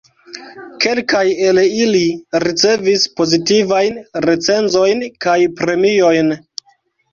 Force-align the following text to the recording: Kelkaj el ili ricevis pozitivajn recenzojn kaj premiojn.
Kelkaj 0.85 1.21
el 1.49 1.61
ili 1.65 2.01
ricevis 2.45 3.05
pozitivajn 3.21 4.01
recenzojn 4.29 5.07
kaj 5.29 5.39
premiojn. 5.63 6.37